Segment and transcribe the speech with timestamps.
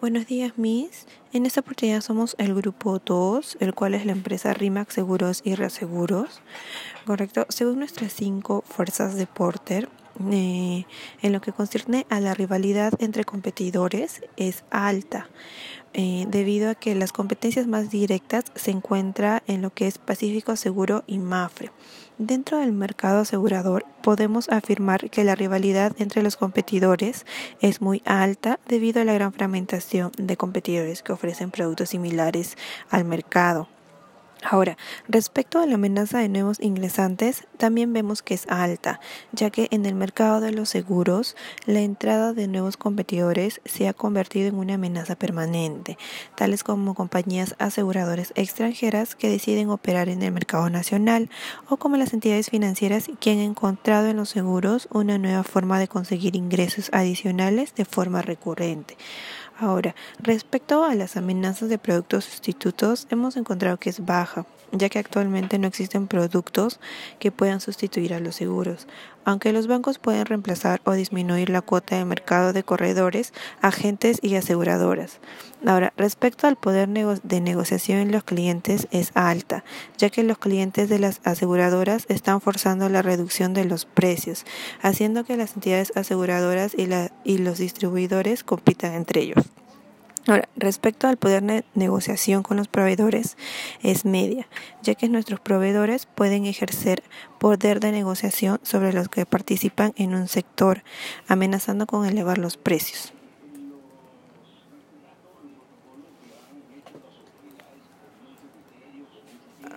[0.00, 1.06] Buenos días, Miss.
[1.34, 5.56] En esta oportunidad somos el grupo 2, el cual es la empresa RIMAX Seguros y
[5.56, 6.40] Reaseguros.
[7.04, 7.44] Correcto.
[7.50, 9.90] Según nuestras cinco fuerzas de Porter,
[10.30, 10.86] eh,
[11.22, 15.28] en lo que concierne a la rivalidad entre competidores, es alta.
[15.92, 20.54] Eh, debido a que las competencias más directas se encuentran en lo que es Pacífico
[20.54, 21.72] Seguro y Mafre.
[22.16, 27.26] Dentro del mercado asegurador podemos afirmar que la rivalidad entre los competidores
[27.60, 32.56] es muy alta debido a la gran fragmentación de competidores que ofrecen productos similares
[32.90, 33.68] al mercado.
[34.42, 38.98] Ahora, respecto a la amenaza de nuevos ingresantes, también vemos que es alta,
[39.32, 43.92] ya que en el mercado de los seguros, la entrada de nuevos competidores se ha
[43.92, 45.98] convertido en una amenaza permanente,
[46.36, 51.28] tales como compañías aseguradoras extranjeras que deciden operar en el mercado nacional
[51.68, 55.88] o como las entidades financieras que han encontrado en los seguros una nueva forma de
[55.88, 58.96] conseguir ingresos adicionales de forma recurrente.
[59.60, 64.98] Ahora, respecto a las amenazas de productos sustitutos, hemos encontrado que es baja, ya que
[64.98, 66.80] actualmente no existen productos
[67.18, 68.86] que puedan sustituir a los seguros,
[69.24, 74.34] aunque los bancos pueden reemplazar o disminuir la cuota de mercado de corredores, agentes y
[74.34, 75.20] aseguradoras.
[75.66, 79.64] Ahora, respecto al poder de negociación en los clientes es alta,
[79.98, 84.44] ya que los clientes de las aseguradoras están forzando la reducción de los precios,
[84.80, 86.88] haciendo que las entidades aseguradoras y,
[87.24, 89.59] y los distribuidores compitan entre ellos.
[90.30, 93.36] Ahora, respecto al poder de negociación con los proveedores,
[93.82, 94.46] es media,
[94.80, 97.02] ya que nuestros proveedores pueden ejercer
[97.40, 100.84] poder de negociación sobre los que participan en un sector,
[101.26, 103.12] amenazando con elevar los precios.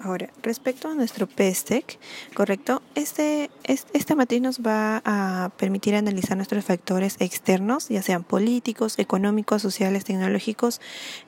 [0.03, 1.97] Ahora, respecto a nuestro PESTEC,
[2.33, 8.99] correcto, este, esta matriz nos va a permitir analizar nuestros factores externos, ya sean políticos,
[8.99, 10.81] económicos, sociales, tecnológicos,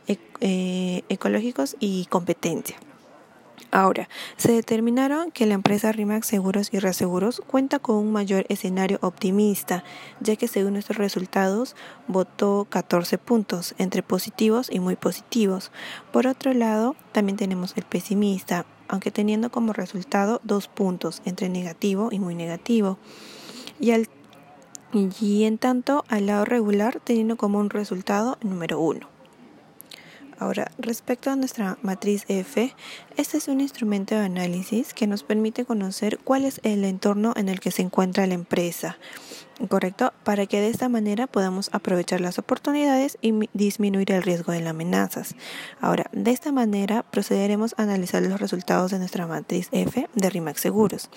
[0.09, 2.75] eh, ecológicos y competencia.
[3.71, 8.99] Ahora, se determinaron que la empresa RIMAX Seguros y Reaseguros cuenta con un mayor escenario
[9.01, 9.83] optimista,
[10.19, 11.75] ya que según nuestros resultados
[12.07, 15.71] votó 14 puntos, entre positivos y muy positivos.
[16.11, 22.09] Por otro lado, también tenemos el pesimista, aunque teniendo como resultado dos puntos, entre negativo
[22.11, 22.97] y muy negativo.
[23.79, 23.91] Y,
[25.19, 29.14] y en tanto al lado regular, teniendo como un resultado número uno.
[30.37, 32.73] Ahora, respecto a nuestra matriz F,
[33.15, 37.47] este es un instrumento de análisis que nos permite conocer cuál es el entorno en
[37.47, 38.97] el que se encuentra la empresa,
[39.69, 40.13] ¿correcto?
[40.23, 44.71] Para que de esta manera podamos aprovechar las oportunidades y disminuir el riesgo de las
[44.71, 45.35] amenazas.
[45.81, 50.61] Ahora, de esta manera procederemos a analizar los resultados de nuestra matriz F de RIMAX
[50.61, 51.09] Seguros.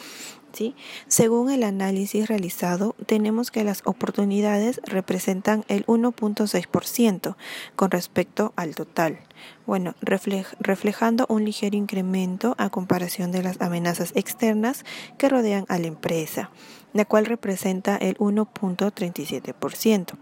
[0.53, 0.75] ¿sí?
[1.07, 7.37] Según el análisis realizado, tenemos que las oportunidades representan el 1.6%
[7.77, 9.21] con respecto al total.
[9.67, 14.85] Bueno, reflejando un ligero incremento a comparación de las amenazas externas
[15.19, 16.51] que rodean a la empresa,
[16.93, 20.17] la cual representa el 1.37%.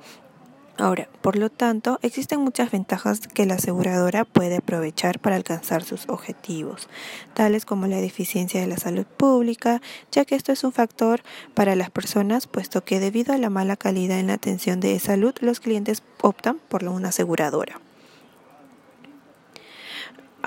[0.79, 6.07] Ahora, por lo tanto, existen muchas ventajas que la aseguradora puede aprovechar para alcanzar sus
[6.09, 6.89] objetivos,
[7.33, 9.81] tales como la deficiencia de la salud pública,
[10.13, 11.23] ya que esto es un factor
[11.55, 15.35] para las personas, puesto que debido a la mala calidad en la atención de salud,
[15.41, 17.81] los clientes optan por una aseguradora.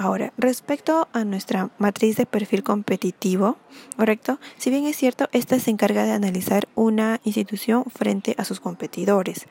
[0.01, 3.57] Ahora, respecto a nuestra matriz de perfil competitivo,
[3.97, 4.39] ¿correcto?
[4.57, 9.45] Si bien es cierto, esta se encarga de analizar una institución frente a sus competidores.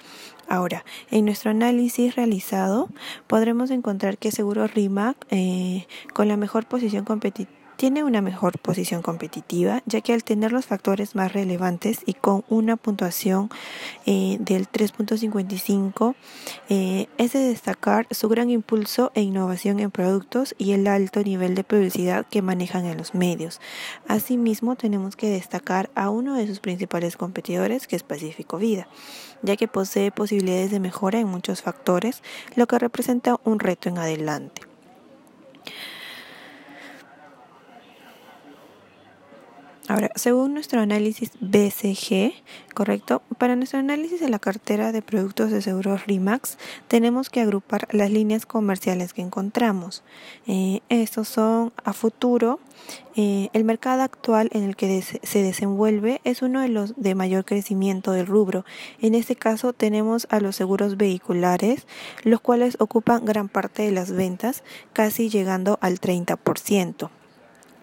[0.49, 2.89] Ahora, en nuestro análisis realizado,
[3.27, 9.03] podremos encontrar que Seguro RIMAC, eh, con la mejor posición competitiva, tiene una mejor posición
[9.03, 13.51] competitiva, ya que al tener los factores más relevantes y con una puntuación
[14.05, 16.17] eh, del 3.55,
[16.71, 21.55] eh, es de destacar su gran impulso e innovación en productos y el alto nivel
[21.55, 23.61] de publicidad que manejan en los medios.
[24.09, 28.89] Asimismo, tenemos que destacar a uno de sus principales competidores, que es Pacífico Vida,
[29.43, 32.25] ya que posee posibilidades de mejora en muchos factores,
[32.57, 34.63] lo que representa un reto en adelante.
[39.89, 42.35] Ahora, según nuestro análisis BCG,
[42.75, 46.59] correcto, para nuestro análisis de la cartera de productos de seguros RIMAX,
[46.89, 50.03] tenemos que agrupar las líneas comerciales que encontramos.
[50.47, 52.61] Eh, estos son a futuro.
[53.17, 57.47] Eh, el mercado actual en el que se desenvuelve es uno de los de mayor
[57.47, 58.67] crecimiento del rubro.
[59.01, 61.87] En este caso tenemos a los seguros vehiculares,
[62.25, 67.09] los cuales ocupan gran parte de las ventas, casi llegando al 30%.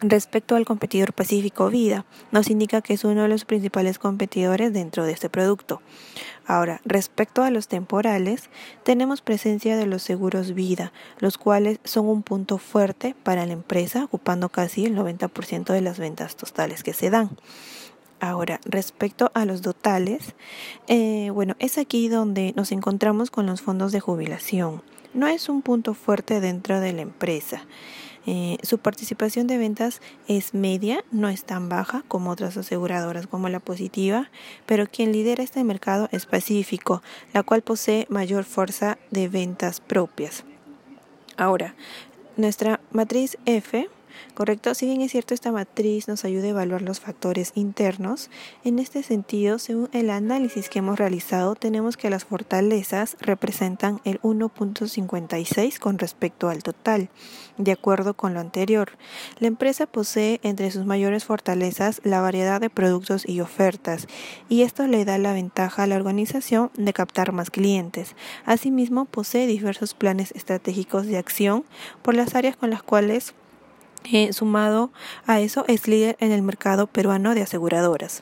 [0.07, 5.03] Respecto al competidor Pacífico Vida, nos indica que es uno de los principales competidores dentro
[5.03, 5.81] de este producto.
[6.45, 8.51] Ahora, respecto a los temporales,
[8.83, 14.03] tenemos presencia de los seguros vida, los cuales son un punto fuerte para la empresa,
[14.03, 17.31] ocupando casi el 90% de las ventas totales que se dan.
[18.19, 20.35] Ahora, respecto a los totales,
[20.88, 24.81] eh, bueno, es aquí donde nos encontramos con los fondos de jubilación.
[25.13, 27.65] No es un punto fuerte dentro de la empresa.
[28.27, 33.50] Eh, su participación de ventas es media, no es tan baja como otras aseguradoras como
[33.50, 34.31] la positiva,
[34.65, 37.03] pero quien lidera este mercado es Pacífico,
[37.33, 40.44] la cual posee mayor fuerza de ventas propias.
[41.38, 41.75] Ahora,
[42.35, 43.88] nuestra matriz F
[44.33, 44.73] ¿Correcto?
[44.73, 48.29] Si bien es cierto, esta matriz nos ayuda a evaluar los factores internos,
[48.63, 54.21] en este sentido, según el análisis que hemos realizado, tenemos que las fortalezas representan el
[54.21, 57.09] 1.56 con respecto al total,
[57.57, 58.91] de acuerdo con lo anterior.
[59.39, 64.07] La empresa posee entre sus mayores fortalezas la variedad de productos y ofertas,
[64.50, 68.15] y esto le da la ventaja a la organización de captar más clientes.
[68.45, 71.63] Asimismo, posee diversos planes estratégicos de acción
[72.01, 73.33] por las áreas con las cuales
[74.11, 74.91] eh, sumado
[75.25, 78.21] a eso, es líder en el mercado peruano de aseguradoras.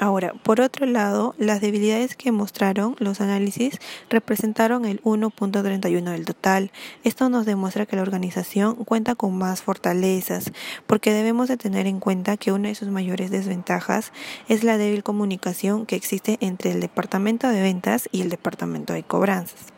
[0.00, 3.78] Ahora, por otro lado, las debilidades que mostraron los análisis
[4.08, 6.72] representaron el 1.31 del total.
[7.04, 10.52] Esto nos demuestra que la organización cuenta con más fortalezas,
[10.86, 14.10] porque debemos de tener en cuenta que una de sus mayores desventajas
[14.48, 19.02] es la débil comunicación que existe entre el departamento de ventas y el departamento de
[19.02, 19.69] cobranzas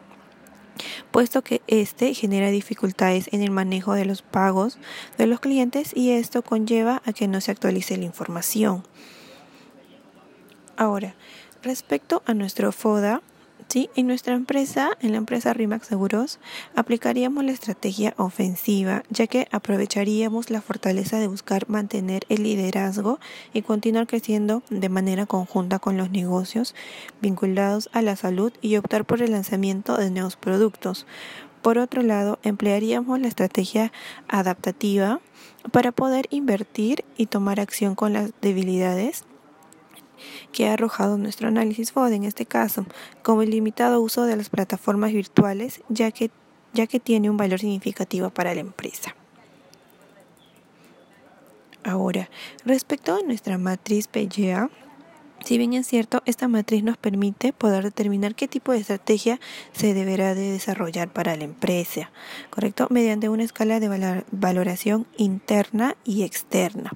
[1.11, 4.79] puesto que este genera dificultades en el manejo de los pagos
[5.19, 8.85] de los clientes y esto conlleva a que no se actualice la información.
[10.77, 11.15] Ahora,
[11.63, 13.23] respecto a nuestro FODA,
[13.73, 13.89] ¿sí?
[13.97, 16.39] En nuestra empresa, en la empresa RIMAX Seguros,
[16.77, 23.19] aplicaríamos la estrategia ofensiva, ya que aprovecharíamos la fortaleza de buscar mantener el liderazgo
[23.55, 26.75] y continuar creciendo de manera conjunta con los negocios
[27.23, 31.07] vinculados a la salud y optar por el lanzamiento de nuevos productos.
[31.63, 33.91] Por otro lado, emplearíamos la estrategia
[34.29, 35.21] adaptativa
[35.71, 39.25] para poder invertir y tomar acción con las debilidades
[40.53, 42.87] que ha arrojado nuestro análisis FOD en este caso,
[43.23, 46.31] como el limitado uso de las plataformas virtuales, ya que,
[46.73, 49.15] ya que tiene un valor significativo para la empresa.
[51.85, 52.31] Ahora,
[52.65, 54.71] respecto a nuestra matriz PGA,
[55.45, 59.41] si bien es cierto, esta matriz nos permite poder determinar qué tipo de estrategia
[59.73, 62.13] se deberá de desarrollar para la empresa,
[62.51, 62.87] ¿correcto?
[62.91, 66.93] Mediante una escala de valoración interna y externa.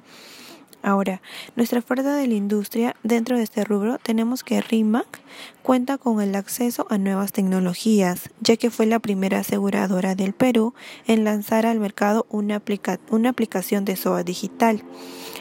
[0.87, 1.21] Ahora,
[1.57, 5.19] nuestra fuerza de la industria dentro de este rubro tenemos que RIMAC
[5.65, 10.75] cuenta con el acceso a nuevas tecnologías, ya que fue la primera aseguradora del Perú
[11.09, 12.63] en lanzar al mercado una,
[13.11, 14.85] una aplicación de SOA digital.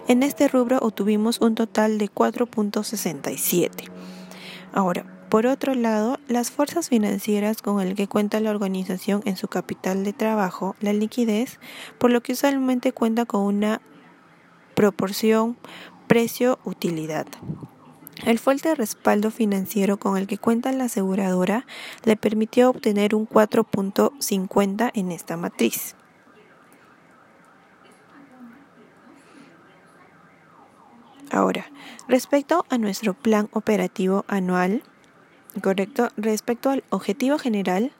[0.07, 3.69] En este rubro obtuvimos un total de 4.67.
[4.73, 9.47] Ahora, por otro lado, las fuerzas financieras con el que cuenta la organización en su
[9.47, 11.59] capital de trabajo, la liquidez,
[11.99, 13.79] por lo que usualmente cuenta con una
[14.75, 15.57] proporción
[16.07, 17.25] precio-utilidad.
[18.23, 21.65] El fuerte respaldo financiero con el que cuenta la aseguradora
[22.03, 25.95] le permitió obtener un 4.50 en esta matriz.
[31.31, 31.65] Ahora,
[32.07, 34.83] respecto a nuestro plan operativo anual,
[35.61, 36.09] Correcto.
[36.17, 37.93] Respecto al objetivo general,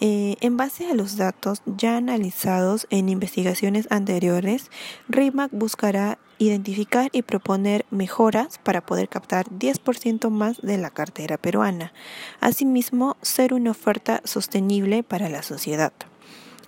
[0.00, 4.70] eh, en base a los datos ya analizados en investigaciones anteriores,
[5.08, 11.92] RIMAC buscará identificar y proponer mejoras para poder captar 10% más de la cartera peruana.
[12.40, 15.92] Asimismo, ser una oferta sostenible para la sociedad.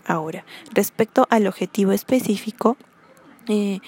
[0.07, 2.77] Ahora, respecto al objetivo específico,
[3.49, 3.81] eh,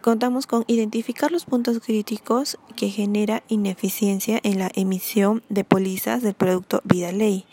[0.00, 6.34] contamos con identificar los puntos críticos que genera ineficiencia en la emisión de pólizas del
[6.34, 7.46] producto Vida Ley,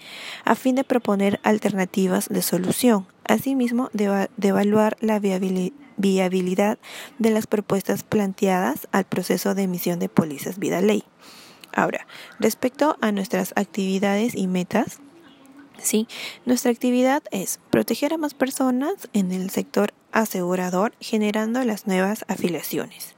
[0.43, 3.07] a fin de proponer alternativas de solución.
[3.27, 6.77] Asimismo, de, evaluar la viabilidad
[7.17, 11.03] de las propuestas planteadas al proceso de emisión de pólizas Vida Ley.
[11.73, 12.07] Ahora,
[12.39, 14.99] respecto a nuestras actividades y metas,
[15.77, 16.07] ¿sí?
[16.45, 23.15] Nuestra actividad es proteger a más personas en el sector asegurador generando las nuevas afiliaciones.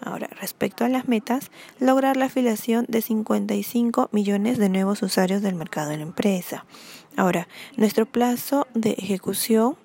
[0.00, 5.54] Ahora, respecto a las metas, lograr la afiliación de 55 millones de nuevos usuarios del
[5.54, 6.64] mercado de la empresa.
[7.16, 9.76] Ahora, nuestro plazo de ejecución,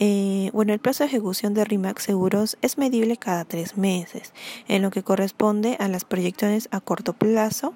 [0.00, 4.32] eh, bueno, el plazo de ejecución de RIMAX Seguros es medible cada tres meses,
[4.66, 7.72] en lo que corresponde a las proyecciones a corto plazo.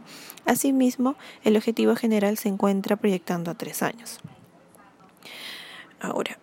[0.46, 4.18] Asimismo, el objetivo general se encuentra proyectando a tres años.
[6.00, 6.38] Ahora,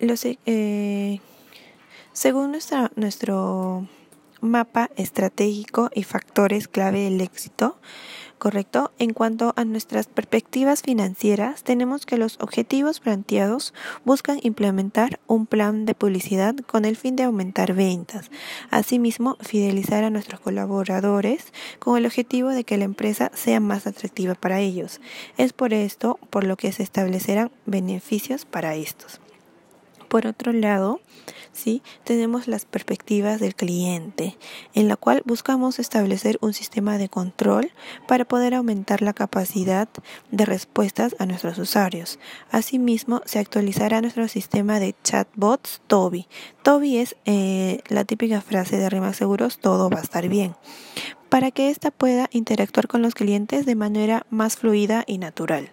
[0.00, 1.20] los, eh,
[2.12, 2.56] Según
[2.96, 3.88] nuestro
[4.40, 7.78] mapa estratégico y factores clave del éxito,
[8.38, 8.92] ¿correcto?
[8.98, 13.74] En cuanto a nuestras perspectivas financieras, tenemos que los objetivos planteados
[14.04, 18.30] buscan implementar un plan de publicidad con el fin de aumentar ventas.
[18.70, 24.34] Asimismo, fidelizar a nuestros colaboradores con el objetivo de que la empresa sea más atractiva
[24.34, 25.00] para ellos.
[25.36, 29.20] Es por esto por lo que se establecerán beneficios para estos.
[30.08, 31.00] Por otro lado,
[31.52, 31.82] ¿sí?
[32.04, 34.36] tenemos las perspectivas del cliente,
[34.74, 37.72] en la cual buscamos establecer un sistema de control
[38.06, 39.88] para poder aumentar la capacidad
[40.30, 42.18] de respuestas a nuestros usuarios.
[42.50, 46.26] Asimismo, se actualizará nuestro sistema de chatbots Toby.
[46.62, 50.54] Toby es eh, la típica frase de Rimax Seguros, todo va a estar bien
[51.28, 55.70] para que ésta pueda interactuar con los clientes de manera más fluida y natural.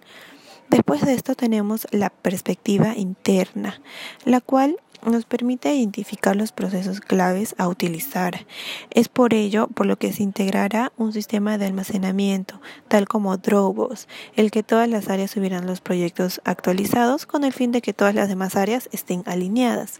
[0.69, 3.79] Después de esto tenemos la perspectiva interna,
[4.25, 4.77] la cual
[5.11, 8.45] nos permite identificar los procesos claves a utilizar.
[8.89, 14.07] Es por ello por lo que se integrará un sistema de almacenamiento, tal como Dropbox,
[14.35, 18.15] el que todas las áreas subirán los proyectos actualizados con el fin de que todas
[18.15, 19.99] las demás áreas estén alineadas.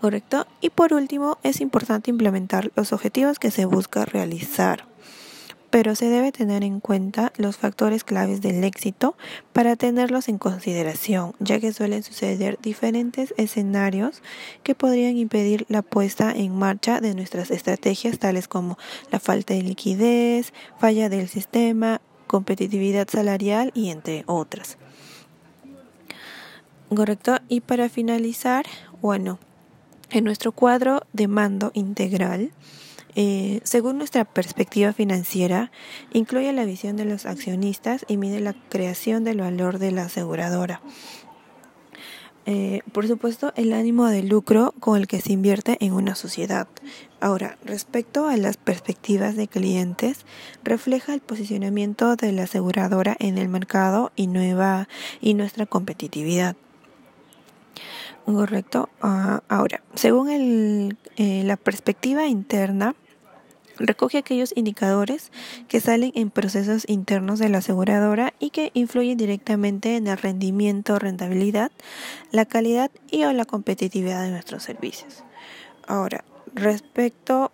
[0.00, 0.46] ¿Correcto?
[0.60, 4.84] Y por último, es importante implementar los objetivos que se busca realizar
[5.70, 9.16] pero se debe tener en cuenta los factores claves del éxito
[9.52, 14.22] para tenerlos en consideración, ya que suelen suceder diferentes escenarios
[14.62, 18.78] que podrían impedir la puesta en marcha de nuestras estrategias, tales como
[19.10, 24.78] la falta de liquidez, falla del sistema, competitividad salarial y entre otras.
[26.94, 27.38] Correcto.
[27.48, 28.64] Y para finalizar,
[29.02, 29.38] bueno,
[30.10, 32.50] en nuestro cuadro de mando integral,
[33.20, 35.72] eh, según nuestra perspectiva financiera,
[36.12, 40.80] incluye la visión de los accionistas y mide la creación del valor de la aseguradora.
[42.46, 46.68] Eh, por supuesto, el ánimo de lucro con el que se invierte en una sociedad.
[47.18, 50.24] Ahora, respecto a las perspectivas de clientes,
[50.62, 54.86] refleja el posicionamiento de la aseguradora en el mercado y, nueva,
[55.20, 56.54] y nuestra competitividad.
[58.24, 58.90] Correcto.
[59.02, 62.94] Ah, ahora, según el, eh, la perspectiva interna,
[63.78, 65.30] Recoge aquellos indicadores
[65.68, 70.98] que salen en procesos internos de la aseguradora y que influyen directamente en el rendimiento,
[70.98, 71.70] rentabilidad,
[72.32, 75.24] la calidad y o la competitividad de nuestros servicios.
[75.86, 77.50] Ahora, respecto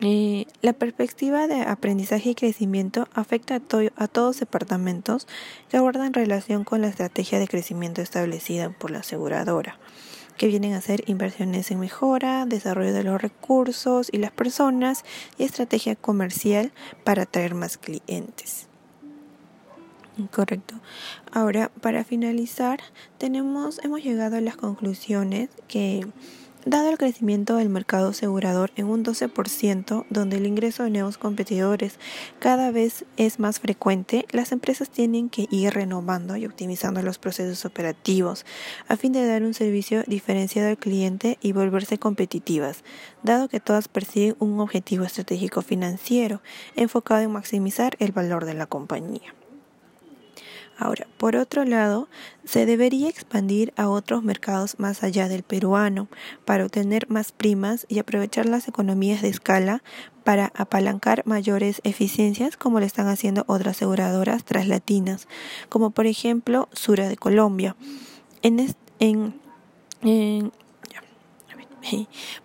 [0.00, 3.60] eh, la perspectiva de aprendizaje y crecimiento afecta a,
[3.96, 5.26] a todos departamentos
[5.68, 9.78] que abordan relación con la estrategia de crecimiento establecida por la aseguradora
[10.36, 15.04] que vienen a ser inversiones en mejora, desarrollo de los recursos y las personas
[15.38, 16.72] y estrategia comercial
[17.04, 18.68] para atraer más clientes.
[20.30, 20.76] Correcto.
[21.32, 22.80] Ahora, para finalizar,
[23.18, 26.06] tenemos, hemos llegado a las conclusiones que
[26.66, 31.98] Dado el crecimiento del mercado asegurador en un 12%, donde el ingreso de nuevos competidores
[32.38, 37.66] cada vez es más frecuente, las empresas tienen que ir renovando y optimizando los procesos
[37.66, 38.46] operativos
[38.88, 42.82] a fin de dar un servicio diferenciado al cliente y volverse competitivas,
[43.22, 46.40] dado que todas persiguen un objetivo estratégico financiero
[46.76, 49.34] enfocado en maximizar el valor de la compañía.
[50.76, 52.08] Ahora, por otro lado,
[52.44, 56.08] se debería expandir a otros mercados más allá del peruano
[56.44, 59.82] para obtener más primas y aprovechar las economías de escala
[60.24, 65.28] para apalancar mayores eficiencias como lo están haciendo otras aseguradoras traslatinas,
[65.68, 67.76] como por ejemplo Sura de Colombia.
[68.42, 69.40] En, en,
[70.02, 70.52] en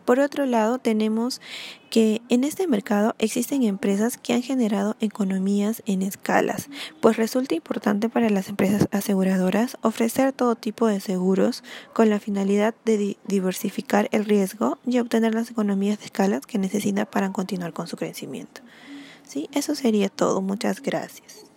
[0.05, 1.41] por otro lado, tenemos
[1.89, 6.69] que en este mercado existen empresas que han generado economías en escalas,
[7.01, 12.75] pues resulta importante para las empresas aseguradoras ofrecer todo tipo de seguros con la finalidad
[12.85, 17.87] de diversificar el riesgo y obtener las economías de escalas que necesitan para continuar con
[17.87, 18.61] su crecimiento.
[19.27, 20.41] Sí, eso sería todo.
[20.41, 21.48] Muchas gracias.